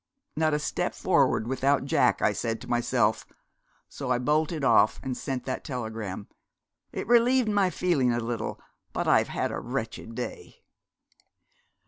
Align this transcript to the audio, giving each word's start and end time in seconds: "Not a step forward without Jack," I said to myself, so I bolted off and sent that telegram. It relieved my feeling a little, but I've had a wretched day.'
"Not 0.35 0.55
a 0.55 0.57
step 0.57 0.95
forward 0.95 1.45
without 1.45 1.85
Jack," 1.85 2.23
I 2.23 2.33
said 2.33 2.59
to 2.61 2.67
myself, 2.67 3.23
so 3.87 4.09
I 4.09 4.17
bolted 4.17 4.63
off 4.63 4.99
and 5.03 5.15
sent 5.15 5.45
that 5.45 5.63
telegram. 5.63 6.27
It 6.91 7.05
relieved 7.05 7.49
my 7.49 7.69
feeling 7.69 8.11
a 8.11 8.19
little, 8.19 8.59
but 8.93 9.07
I've 9.07 9.27
had 9.27 9.51
a 9.51 9.59
wretched 9.59 10.15
day.' 10.15 10.63